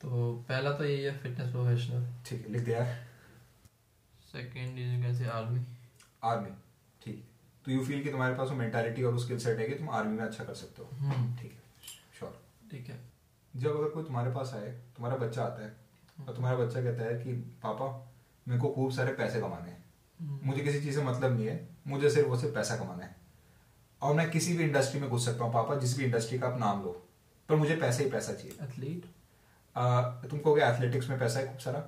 [0.00, 2.84] तो पहला तो यही है फिटनेस प्रोफेशनल ठीक है लिख दिया।
[4.32, 5.64] सेकंड इज़ कैसे आर्मी
[6.24, 6.50] आर्मी
[7.02, 7.24] ठीक
[7.64, 9.90] तो यू फील कि तुम्हारे पास वो मेंटालिटी और वो स्किल सेट है कि तुम
[9.90, 11.62] आर्मी में अच्छा कर सकते हो। हम्म, ठीक है।
[12.18, 12.98] श्योर ठीक है।
[13.54, 15.76] जब अगर कोई तुम्हारे पास आए तुम्हारा बच्चा आता है
[16.18, 17.86] और तुम्हारा बच्चा कहता है कि पापा
[18.46, 19.82] मेरे को खूब सारे पैसे कमाने हैं।
[20.20, 23.16] हम्म, मुझे किसी चीज़ से मतलब नहीं है मुझे सिर्फ़ वो सिर्फ़ पैसा कमाना है।
[24.02, 26.58] और मैं किसी भी इंडस्ट्री में घुस सकता हूँ पापा जिस भी इंडस्ट्री का आप
[26.60, 26.90] नाम लो
[27.48, 29.06] पर मुझे पैसा ही पैसा चाहिए। एथलीट
[29.76, 31.78] आ, तुम कहोगे एथलेटिक्स में पैसा है खूब सारा?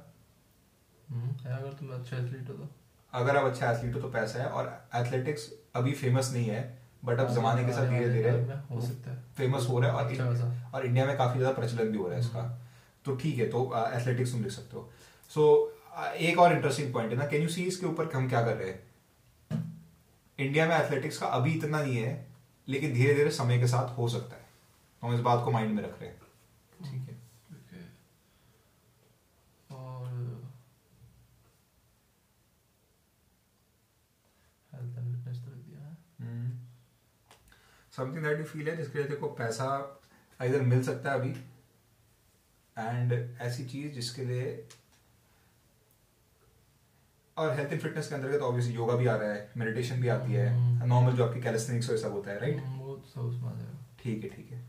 [1.08, 2.68] हम्म, अगर तुम अच्छा एथलीट हो तो।
[3.12, 6.62] अगर आप अच्छा एथलीट हो तो पैसा है और एथलेटिक्स अभी फ़ेमस नहीं है
[7.04, 8.30] बट अब जमाने के साथ धीरे धीरे
[8.70, 11.90] हो सकता है। फ़ेमस हो रहा है और अच्छा। और इंडिया में काफ़ी ज़्यादा प्रचलन
[11.92, 12.42] भी हो रहा है इसका।
[13.04, 14.90] तो ठीक है तो एथलेटिक्स तुम लिख सकते हो।
[15.30, 15.44] सो
[15.96, 18.70] एक और इंटरेस्टिंग पॉइंट है ना कैन यू सी इसके ऊपर हम क्या कर रहे
[18.70, 18.86] हैं?
[20.38, 22.26] इंडिया में एथलेटिक्स का अभी इतना नहीं है
[22.68, 24.44] लेकिन धीरे धीरे समय के साथ हो सकता है।
[25.02, 26.20] हम इस बात को माइंड में रख रहे हैं।
[26.84, 27.24] ठीक है।
[37.92, 39.66] समथिंग दैट यू फील है। जिसके लिए को पैसा
[40.42, 41.30] इधर मिल सकता है अभी
[42.76, 44.68] एंड ऐसी चीज़ जिसके लिए
[47.36, 50.32] और हेल्थ एंड फिटनेस के अंतर्गत ऑब्वियसली योगा भी आ रहा है मेडिटेशन भी आती
[50.32, 53.48] है हम्म। नॉर्मल जो आपकी कैलिस्थेनिक्स वो सब होता है राइट हम्म, वो सब उसमें
[53.48, 54.64] आ जाएगा। ठीक है ठीक है।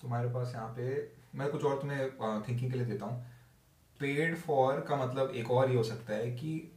[0.00, 3.24] तुम्हारे पास यहाँ पे मैं कुछ और तुम्हें थिंकिंग के लिए देता हूँ।
[4.00, 6.72] पेड फॉर का मतलब एक और ये हो सकता है कि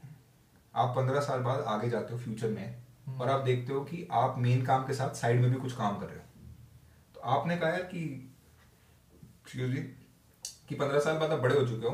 [0.74, 4.36] आप पंद्रह साल बाद आगे जाते हो फ्यूचर में और आप देखते हो कि आप
[4.40, 6.24] मेन काम के साथ साइड में भी कुछ काम कर रहे हो।
[7.16, 8.29] तो आपने कहा यार कि
[9.50, 9.82] एक्सक्यूज मी
[10.70, 11.94] कि पंद्रह साल बाद आप बड़े हो चुके हो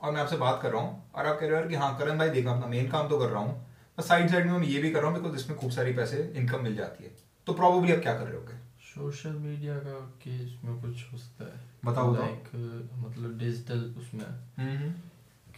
[0.00, 2.18] और मैं आपसे बात कर रहा हूँ और आप कह रहे हो कि हाँ करण
[2.18, 3.54] भाई देखा अपना मेन काम तो कर रहा हूँ
[3.98, 6.22] बस साइड साइड में मैं ये भी कर रहा हूँ बिकॉज़ इसमें खूब सारी पैसे
[6.36, 7.10] इनकम मिल जाती है।
[7.46, 8.56] तो प्रॉब्लली आप क्या कर रहे होगे?
[8.88, 12.50] सोशल मीडिया का केस में कुछ हो सकता है। बताओ। लाइक
[12.96, 14.26] मतलब डिजिटल उसमें।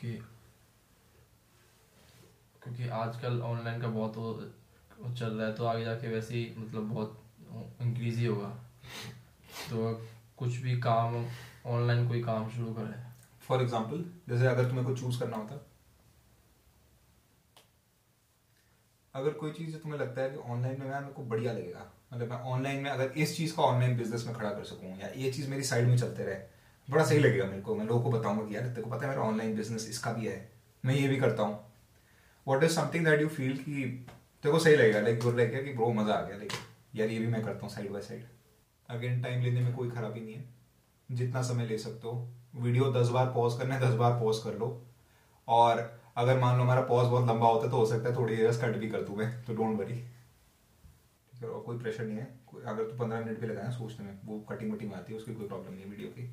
[0.00, 0.12] कि
[2.62, 6.88] क्योंकि आजकल ऑनलाइन का बहुत वो चल रहा है तो आगे जाके वैसे ही मतलब
[6.88, 8.48] बहुत इंक्रीज ही होगा।
[9.70, 9.92] तो
[10.40, 11.24] कुछ भी काम
[11.68, 13.02] ऑनलाइन कोई काम शुरू करे।
[13.42, 15.66] फॉर एग्ज़ाम्पल जैसे अगर तुम्हें कुछ चूज़ करना होता।
[19.14, 22.38] अगर कोई चीज़ तुम्हें लगता है कि ऑनलाइन में मैं को बढ़िया लगेगा मतलब मैं
[22.46, 25.48] ऑनलाइन में अगर इस चीज़ का ऑनलाइन बिज़नेस में खड़ा कर सकूँ, या ये चीज़
[25.50, 26.36] मेरी साइड में चलते रहे,
[26.88, 29.08] बड़ा सही लगेगा मेरे को। मैं लोगों को बताऊँगा कि यार, तेरे को पता है
[29.08, 30.50] मेरा ऑनलाइन बिज़नेस इसका भी है,
[30.84, 31.58] मैं ये भी करता हूँ।
[32.46, 33.84] What is something that you feel कि
[34.42, 35.00] तेरे को सही लगेगा?
[35.00, 36.52] लाइक गुड लगेगा कि ब्रो मज़ा आ गया लाइक
[36.94, 38.24] यार ये भी मैं करता हूँ side by side
[38.90, 40.48] again time लेने में कोई खराबी नहीं है।
[41.08, 44.58] जितना समय ले सकते हो। वीडियो दस बार पॉज करना है, दस बार पॉज कर
[44.58, 44.68] लो।
[45.48, 45.78] और
[46.16, 48.52] अगर मान लो हमारा पॉज बहुत लंबा होता है तो हो सकता है थोड़ी देर
[48.62, 52.24] कट भी कर दूँ मैं तो डोंट वरी ठीक है, और कोई प्रेशर नहीं है।
[52.64, 55.46] अगर तू पंद्रह मिनट भी लगाए सोचने में, वो कटिंग वटिंग आती है, उसकी कोई
[55.48, 56.26] प्रॉब्लम नहीं है वीडियो की।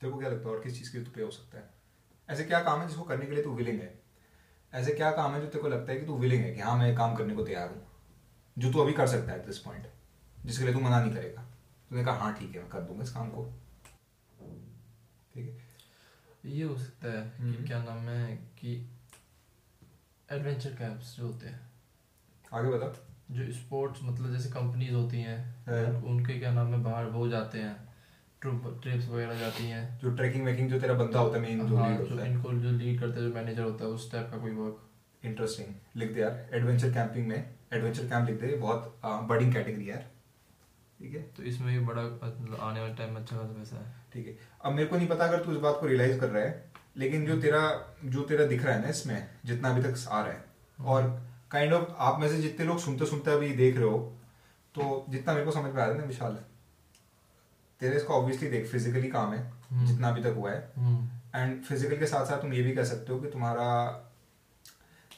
[0.00, 1.68] तेरे को क्या लगता है, और किस चीज़ के लिए तू पे हो सकता है?
[2.28, 3.92] ऐसे क्या काम है जिसको करने के लिए तू विलिंग है?
[4.72, 6.76] ऐसे क्या काम है जो तेरे को लगता है कि तू विलिंग है कि हाँ
[6.78, 7.82] मैं काम करने को तैयार हूँ,
[8.56, 9.86] जो तू अभी कर सकता है एट दिस पॉइंट
[10.46, 11.42] जिसके लिए तू मना नहीं करेगा।
[11.90, 13.52] तूने कहा हाँ ठीक है मैं कर दूँगा इस काम को।
[15.34, 15.58] ठीक है?
[16.50, 18.90] ये हो सकता है हम्म। कि क्या नाम है कि
[20.32, 21.72] एडवेंचर कैंप्स जो होते हैं।
[22.54, 26.82] आगे बता। जो स्पोर्ट्स मतलब जैसे कंपनीज़ होती हैं हाँ। उन- उनके क्या नाम है
[26.82, 27.94] बाहर वो जाते हैं
[28.40, 31.90] ट्रिप्स वगैरह जाती हैं। जो ट्रैकिंग वेकिंग जो तेरा बंदा होता है मेन जो हाँ,
[31.90, 34.38] लीड होता है। इनको जो लीड करते हैं जो मैनेजर होता है उस टाइप का
[34.38, 34.88] कोई वर्क
[35.24, 39.90] इंटरेस्टिंग लिख दे यार। एडवेंचर कैंपिंग में एडवेंचर कैंप लिख दे। बहुत बडिंग कैटेगरी है
[39.90, 40.13] यार।
[41.00, 41.22] ठीक है?
[41.36, 44.36] तो इसमें भी बड़ा मतलब आने वाले टाइम में अच्छा खासा पैसा है। ठीक है।
[44.64, 47.26] अब मेरे को नहीं पता अगर तू इस बात को रियलाइज़ कर रहा है लेकिन
[47.26, 47.60] जो तेरा
[48.06, 50.44] जो तेरा दिख रहा है ना इसमें जितना अभी तक आ रहा है
[50.78, 51.08] और
[51.50, 53.98] काइंड ऑफ़ आप में से जितने लोग सुनते सुनते अभी देख रहे हो
[54.74, 56.38] तो जितना मेरे को समझ में आ रहा है ना विशाल
[57.80, 61.62] तेरे इसको ऑब्वियसली देख फिजिकली काम है हम्म। जितना अभी तक हुआ है। हम्म। एंड
[61.64, 63.66] फ़िज़िकल के साथ साथ तुम ये भी कह सकते हो कि तुम्हारा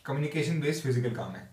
[0.06, 1.48] कम्युनिकेशन बेस्ड फ़िज़िकल काम है।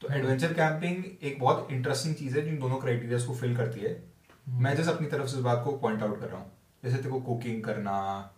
[0.00, 3.96] तो एडवेंचर कैंपिंग एक बहुत इंटरेस्टिंग चीज़ है जिन दोनों क्राइटेरियाज को फिल करती है।
[4.48, 6.52] मैं जस्ट अपनी तरफ़ से इस बात को पॉइंट आउट कर रहा हूँ।
[6.84, 7.94] जैसे तेरे को कुकिंग करना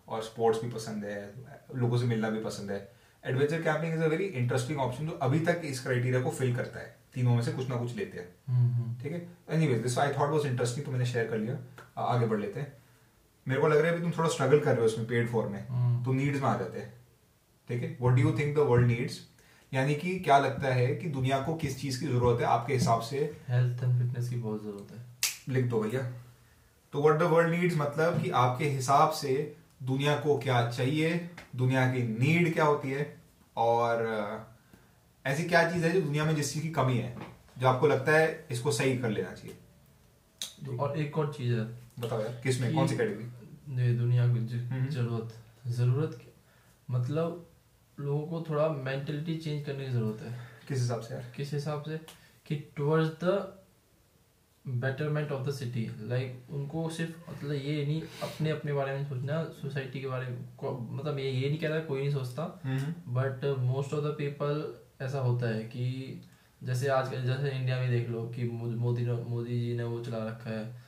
[0.08, 1.34] और स्पोर्ट्स भी पसंद है
[1.74, 2.78] लोगों से मिलना भी पसंद है।
[3.24, 6.80] Adventure camping is a very interesting option जो अभी तक इस क्राइटेरिया को फिल करता
[6.80, 9.26] है। तीनों में से कुछ ना कुछ लेते हैं। हम्म ठीक है?
[9.50, 11.58] Anyways this I thought was interesting तो मैंने शेयर कर लिया।
[11.98, 12.72] आगे बढ़ लेते हैं।
[13.46, 15.48] मेरे को लग रहा है अभी तुम थोड़ा स्ट्रगल कर रहे हो इसमें पेड फॉर
[15.48, 16.92] में। हम्म। तो नीड्स में आ जाते हैं।
[17.68, 17.96] ठीक है?
[18.00, 19.18] What do you think the world needs
[19.74, 22.46] यानी कि क्या लगता है कि दुनिया को किस चीज़ की ज़रूरत है?
[22.46, 25.04] आपके हिसाब से। हेल्थ एंड फिटनेस की बहुत ज़रूरत है।
[25.54, 26.02] लिख दो भैया।
[26.92, 31.30] तो व्हाट द वर्ल्ड नीड्स मतलब कि आपके हिसाब से दुनिया को क्या चाहिए?
[31.56, 33.20] दुनिया की नीड क्या होती है?
[33.56, 34.06] और
[35.26, 37.16] ऐसी क्या चीज़ है जो दुनिया में जिस चीज़ की कमी है
[37.58, 40.76] जो आपको लगता है इसको सही कर लेना चाहिए?
[40.76, 41.64] और एक और चीज़ है।
[42.00, 42.74] बताओ यार किसमें?
[42.74, 45.34] कौन सी कैटेगरी दुनिया की हम्म। ज़रूरत
[45.66, 46.20] ज़रूरत
[46.90, 47.46] मतलब
[48.00, 50.34] लोगों को थोड़ा मेंटेलिटी चेंज करने की ज़रूरत है।
[50.68, 51.24] किस हिसाब से यार?
[51.36, 52.00] किस हिसाब से?
[52.46, 53.56] कि towards the
[54.64, 59.42] betterment of the city like उनको सिर्फ़ मतलब ये नहीं अपने अपने बारे में सोचना
[59.60, 60.38] सोसाइटी के बारे में
[60.96, 62.44] मतलब ये ये नहीं कह रहा कोई नहीं सोचता।
[63.08, 64.62] But most of the people
[65.00, 65.84] ऐसा होता है कि
[66.62, 70.50] जैसे आज जैसे इंडिया में देख लो कि मोदी मोदी जी ने वो चला रखा
[70.50, 70.82] है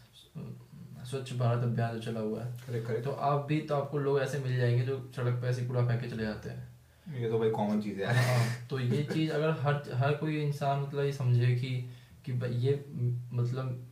[1.05, 3.05] स्वच्छ भारत अभियान जो चला हुआ है। Correct correct.
[3.05, 6.01] तो आप भी तो आपको लोग ऐसे मिल जाएँगे जो सड़क पर ऐसे कूड़ा फेंक
[6.01, 6.72] के चले जाते हैं।
[7.07, 10.81] ये तो भाई कॉमन चीज़ है हाँ, तो ये चीज़ अगर हर हर कोई इंसान
[10.81, 11.91] मतलब ये समझे कि
[12.27, 12.85] कि ये
[13.33, 13.89] मतलब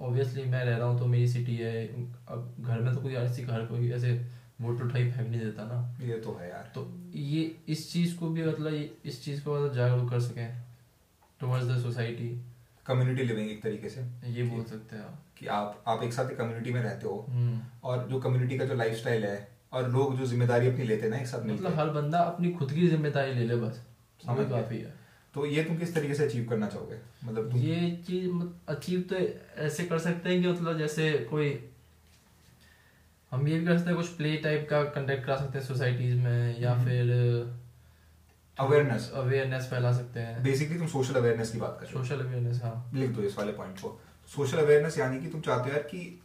[0.00, 1.86] ऑब्वियसली मैं रह रहा हूँ तो मेरी सिटी है
[2.28, 4.26] अब घर में तो कोई ऐसी घर कोई ऐसे
[4.60, 8.28] वोट उठाई फेंक नहीं देता ना। ये तो है यार। तो ये इस चीज़ को
[8.28, 10.62] भी मतलब इस चीज़ को मतलब जागरूक कर सकें
[11.40, 12.42] towards the society
[12.86, 16.24] community living एक तरीके से। ये बोल सकते हैं आप। कि आप आप एक साथ
[16.24, 20.26] कम्युनिटी में रहते हो हम्म। और जो कम्युनिटी का जो लाइफस्टाइल है और लोग जो
[20.26, 23.56] ज़िम्मेदारी अपनी लेते ना एक साथ मतलब हर बंदा अपनी खुद की ज़िम्मेदारी ले ले
[23.56, 23.80] बस।
[24.20, 24.92] समझ समझ काफ़ी है
[25.34, 26.96] तो ये तुम किस तरीके से अचीव करना चाहोगे?
[27.24, 28.30] मतलब तुम ये चीज़
[28.68, 29.16] अचीव तो
[29.62, 31.48] ऐसे कर सकते हैं कि मतलब जैसे कोई
[33.32, 36.14] हम ये भी कर सकते हैं कुछ प्ले टाइप का कंडक्ट करा सकते हैं सोसाइटीज
[36.16, 37.12] में या हम्म। फिर
[38.58, 42.90] अवेयरनेस अवेयरनेस फैला सकते हैं। बेसिकली तुम सोशल अवेयरनेस की बात कर सोशल अवेयरनेस हाँ।
[42.94, 46.20] लिख दो इस वाले पॉइंट को। सोशल अवेयरनेस यानी कि तुम चाहते हो यार कि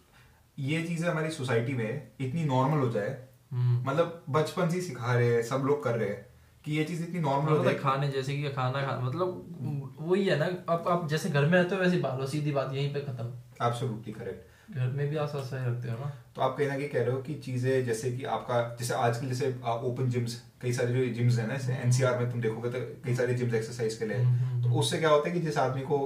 [0.57, 3.17] ये चीज़ें हमारी सोसाइटी में इतनी नॉर्मल हो जाए।
[3.51, 6.25] मतलब बचपन से सिखा रहे हैं सब लोग कर रहे हैं
[6.65, 10.25] कि ये चीज़ इतनी नॉर्मल हो मतलब जाए खाने जैसे कि खाना खा मतलब वही
[10.25, 13.01] है ना अब आप जैसे घर में रहते हो वैसे हो सीधी बात यहीं पे
[13.01, 16.11] खत्म। एब्सोल्युटली करेक्ट घर में भी आप सफ़ाई रखते हो ना?
[16.35, 19.27] तो आप कहीं ना कहीं कह रहे हो कि चीज़ें जैसे कि आपका जैसे आजकल
[19.27, 22.79] जैसे ओपन जिम्स कई सारे जो जिम्स है ना जैसे एनसीआर में तुम देखोगे तो
[23.05, 25.41] कई सारे जिम्स एक्सरसाइज के लिए। हम्म, हम्म, तो हम्म। उससे क्या होता है कि
[25.41, 25.99] जिस आदमी को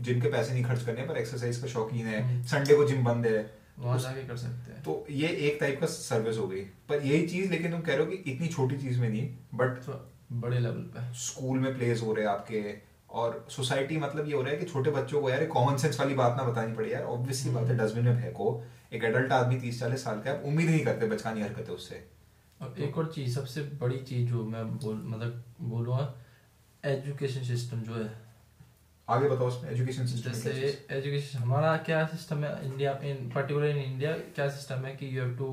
[0.00, 3.04] जिम के पैसे नहीं खर्च करने पर एक्सरसाइज का शौकीन है हम्म। संडे को जिम
[3.04, 3.42] बंद है
[3.82, 7.26] वहाँ जाके कर सकते हैं। तो ये एक टाइप का सर्विस हो गई। पर यही
[7.26, 10.00] चीज़ लेकिन तुम कह रहे हो कि इतनी छोटी चीज़ में नहीं बट तो
[10.32, 12.74] बड़े लेवल पे। स्कूल में प्लेस हो रहे हैं आपके
[13.10, 16.14] और सोसाइटी मतलब ये हो रहा है कि छोटे बच्चों को यार कॉमन सेंस वाली
[16.14, 19.80] बात ना बतानी पड़े यार। ऑब्वियसली बात है डस्टबिन में फेंको। एक एडल्ट आदमी तीस
[19.80, 22.04] चालीस साल का आप उम्मीद नहीं करते बचकानी हरकतें उससे।
[22.60, 26.14] और एक और चीज़ सबसे बड़ी चीज़ जो मैं बोल मतलब बोलूँगा
[26.84, 28.31] एजुकेशन सिस्टम जो है।
[29.08, 30.50] आगे बताओ उसमें एजुकेशन सिस्टम जैसे
[30.96, 32.50] एजुकेशन हमारा क्या सिस्टम है?
[32.66, 35.48] India in particular in India क्या सिस्टम है कि you have to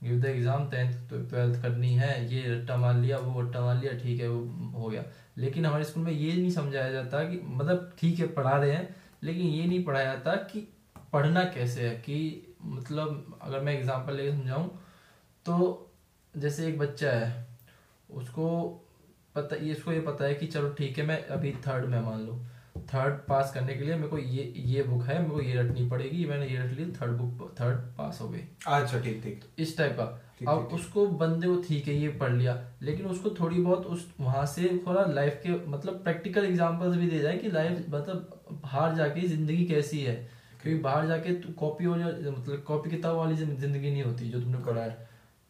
[0.00, 3.92] give the exam tenth twelfth करनी है ये रट्टा मार लिया वो रट्टा मार लिया
[3.98, 5.04] ठीक है वो हो गया।
[5.38, 8.96] लेकिन हमारे स्कूल में ये नहीं समझाया जाता कि मतलब ठीक है पढ़ा रहे हैं
[9.22, 10.66] लेकिन ये नहीं पढ़ाया जाता कि
[11.12, 12.18] पढ़ना कैसे है कि
[12.64, 14.68] मतलब अगर मैं एग्ज़ाम्पल लेके समझाऊँ
[15.46, 15.56] तो
[16.34, 17.46] जैसे एक बच्चा है
[18.10, 18.48] उसको
[19.34, 22.20] पता ये इसको ये पता है कि चलो ठीक है मैं अभी थर्ड में मान
[22.20, 22.40] लो।
[22.78, 25.88] थर्ड पास करने के लिए मेरे को ये ये बुक है मेरे को ये रटनी
[25.88, 29.78] पड़ेगी मैंने ये रट ली थर्ड बुक थर्ड पास हो गई। अच्छा ठीक ठीक। इस
[29.78, 33.86] टाइप का। अब। उसको बंदे को ठीक है ये पढ़ लिया लेकिन उसको थोड़ी बहुत
[33.86, 38.44] उस वहाँ से थोड़ा लाइफ के मतलब प्रैक्टिकल एग्जांपल्स भी दे जाए कि लाइफ मतलब
[38.52, 40.30] बाहर जाके ज़िंदगी कैसी है।
[40.62, 44.40] क्योंकि बाहर जाके तू कॉपी हो जा- मतलब कॉपी किताब वाली ज़िंदगी नहीं होती जो
[44.40, 45.07] तुमने पढ़ा है।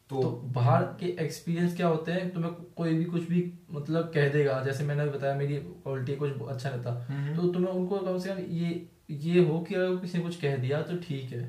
[0.09, 2.29] तो तो बाहर के एक्सपीरियंस क्या होते हैं?
[2.33, 3.41] तुम्हें कोई भी कुछ भी
[3.71, 7.97] मतलब कह देगा। जैसे मैंने बताया मेरी क्वालिटी कुछ अच्छा रहता हम्म, तो तुम्हें उनको
[7.97, 11.31] कम से कम ये ये हो कि अगर किसी ने कुछ कह दिया तो ठीक
[11.31, 11.43] है।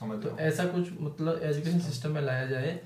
[0.00, 2.78] समझ तो ऐसा कुछ मतलब एजुकेशन सिस्टम में लाया जाए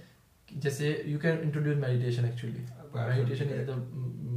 [0.48, 2.64] जैसे you can introduce meditation actually
[2.96, 3.76] meditation is the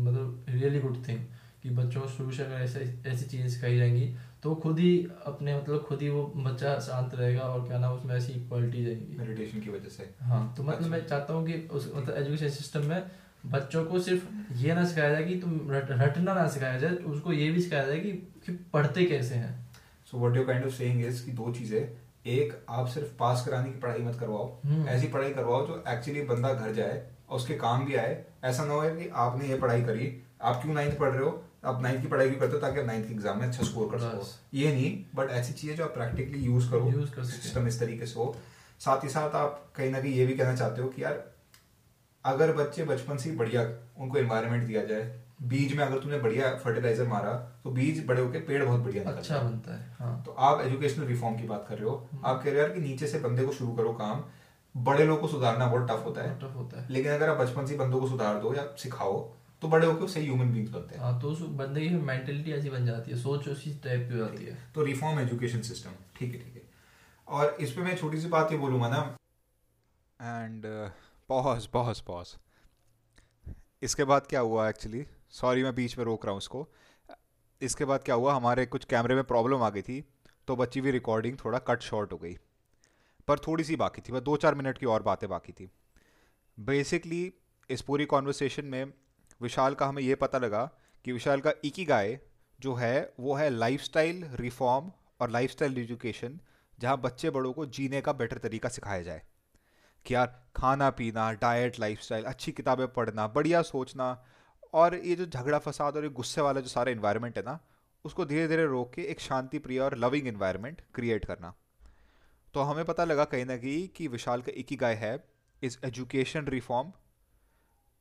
[0.06, 1.20] मतलब रियली गुड थिंग
[1.64, 5.56] कि बच्चों को शुरू से अगर ऐसे ऐसी चीज़ें सिखाई जाएँगी तो खुद ही अपने
[5.58, 9.60] मतलब खुद ही वो बच्चा शांत रहेगा और क्या नाम उसमें ऐसी क्वालिटी जाएगी। मेडिटेशन
[9.60, 12.86] की वजह से। हाँ तो मतलब अच्छा। मैं चाहता हूँ कि उस मतलब एजुकेशन सिस्टम
[12.86, 13.12] में
[13.46, 17.34] बच्चों को सिर्फ़ ये ना सिखाया जाए कि तुम रट, रटना ना सिखाया जाए उसको
[17.34, 19.72] ये भी सिखाया जाए कि, कि पढ़ते कैसे हैं।
[20.12, 21.90] So what you kind of saying is कि दो चीज़ें।
[22.28, 26.22] एक आप सिर्फ़ पास कराने की पढ़ाई मत करवाओ। हम्म। ऐसी पढ़ाई करवाओ जो एक्चुअली
[26.22, 29.82] बंदा घर जाए और उसके काम भी आए। ऐसा ना हो कि आपने ये पढ़ाई
[29.82, 31.44] करी आप क्यों नाइन्थ पढ़ रहे हो?
[31.66, 33.90] आप नाइन्थ की पढ़ाई भी करते हो ताकि आप नाइन्थ के एग्ज़ाम में अच्छा स्कोर
[33.92, 37.68] कर सको। ये नहीं बट ऐसी चीज़ें जो आप प्रैक्टिकली यूज़ करो यूज़ कर सिस्टम
[37.68, 38.36] इस तरीके से हो।
[38.82, 41.24] साथ ही साथ आप कहीं ना कहीं ये भी कहना चाहते हो कि यार
[42.26, 43.62] अगर बच्चे बचपन से बढ़िया
[43.98, 45.12] उनको एनवायरनमेंट दिया जाए
[45.44, 47.32] बीज में अगर तूने बढ़िया फर्टिलाइज़र मारा
[47.64, 51.06] तो बीज बड़े होके पेड़ बहुत बढ़िया अच्छा है। बनता है हाँ। तो आप एजुकेशनल
[51.06, 53.20] रिफॉर्म की बात कर रहे हो। हम्म। आप कह रहे हो यार कि नीचे से
[53.20, 54.24] बंदे को शुरू करो काम।
[54.76, 57.66] बड़े लोगों को सुधारना बहुत टफ होता है। टफ होता है। लेकिन अगर आप बचपन
[57.66, 59.18] से बंदों को सुधार दो या सिखाओ
[59.64, 62.70] तो बड़े होकर सही ह्यूमन बींग्स बनते हैं। हाँ तो उस बंदे की मेंटेलिटी ऐसी
[62.70, 66.34] बन जाती है सोच उसी टाइप की हो जाती है। तो रिफॉर्म एजुकेशन सिस्टम ठीक
[66.34, 66.62] है ठीक है।
[67.28, 69.02] और इस पे मैं छोटी सी बात ये बोलूँगा ना
[70.20, 70.66] एंड
[71.30, 72.36] पॉज पॉज पॉज
[73.82, 76.68] इसके बाद क्या हुआ एक्चुअली सॉरी मैं बीच में रोक रहा हूँ उसको
[77.62, 78.34] इसके बाद क्या हुआ?
[78.34, 80.04] हमारे कुछ कैमरे में प्रॉब्लम आ गई थी
[80.48, 82.34] तो बची हुई रिकॉर्डिंग थोड़ा कट शॉर्ट हो गई।
[83.28, 85.70] पर थोड़ी सी बाकी थी बस दो चार मिनट की और बातें बाकी थी।
[86.58, 87.22] बेसिकली
[87.70, 88.94] इस पूरी कॉन्वर्सेशन में
[89.44, 90.72] विशाल का हमें ये पता लगा
[91.06, 92.18] कि विशाल का इकिगाई
[92.60, 96.40] जो है, वो है लाइफस्टाइल रिफॉर्म और लाइफस्टाइल एजुकेशन
[96.80, 99.22] जहाँ बच्चे बड़ों को जीने का बेटर तरीका सिखाया जाए।
[100.06, 104.26] कि यार, खाना पीना डाइट लाइफस्टाइल अच्छी किताबें पढ़ना, बढ़िया सोचना
[104.74, 107.60] और ये जो झगड़ा फसाद और ये गुस्से वाला जो सारा इन्वायरमेंट है ना,
[108.06, 111.54] उसको धीरे धीरे रोक के एक शांति प्रिय और लविंग इन्वायरमेंट क्रिएट करना।
[112.54, 115.24] तो हमें पता लगा कहीं ना कहीं कि विशाल का एक ही गाय है
[115.64, 116.94] is education reform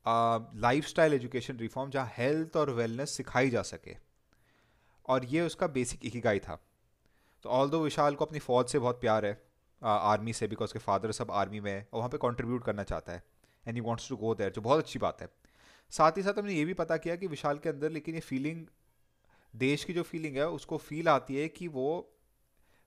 [0.06, 3.96] lifestyle education reform जहाँ हेल्थ और वेलनेस सिखाई जा सके।
[5.08, 6.58] और ये उसका बेसिक इकिगाई था।
[7.44, 9.40] तो ऑल दो विशाल को अपनी फौज से बहुत प्यार है
[9.82, 13.12] आर्मी से बिकॉज़ के फादर सब आर्मी में है, और वहाँ पे कंट्रीब्यूट करना चाहता
[13.12, 13.22] है
[13.66, 15.28] and he wants to go there जो बहुत अच्छी बात है।
[15.92, 18.66] साथ ही साथ हमने ये भी पता किया कि विशाल के अंदर, लेकिन ये फीलिंग
[19.54, 22.08] देश की जो फीलिंग है, उसको फील आती है कि वो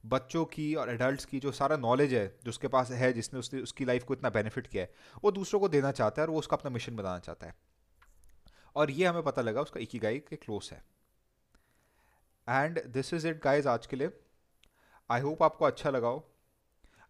[0.05, 3.61] बच्चों की और एडल्ट्स की जो सारा नॉलेज है, जो उसके पास है, जिसने उसने,
[3.61, 6.39] उसकी लाइफ को इतना बेनिफिट किया है, वो दूसरों को देना चाहता है और वो
[6.39, 7.55] उसका अपना मिशन बनाना चाहता है।
[8.75, 10.85] और ये हमें पता लगा उसका इकी गाई के क्लोज है।
[12.49, 14.09] And this is it guys आज के लिए।
[15.11, 16.31] आई होप आपको अच्छा लगा हो।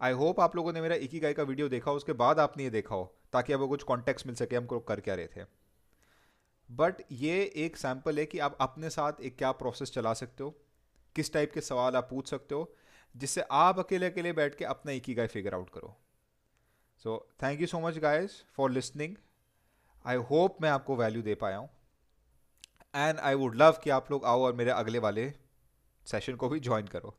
[0.02, 2.64] आई होप आप लोगों ने मेरा इकी गाई का वीडियो देखा हो, उसके बाद आपने
[2.64, 5.46] ये देखा हो, ताकि आपको कुछ कॉन्टेक्स्ट मिल सके हमको कर क्या रहे थे।
[6.72, 10.56] बट ये एक सैंपल है कि आप अपने साथ एक क्या प्रोसेस चला सकते हो,
[11.16, 12.76] किस टाइप के सवाल आप पूछ सकते हो
[13.15, 15.96] जिससे आप अकेले अकेले बैठ के अपना एक ही गाय फिगर आउट करो।
[17.06, 19.15] So thank you so much guys for listening
[20.06, 21.70] I hope मैं आपको वैल्यू दे पाया हूँ।
[22.96, 25.32] एंड आई वुड लव कि आप लोग आओ और मेरे अगले वाले
[26.08, 27.15] सेशन को भी ज्वाइन करो।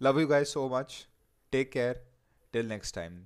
[0.00, 1.06] Love you guys so much
[1.52, 2.04] take care
[2.52, 3.24] till next time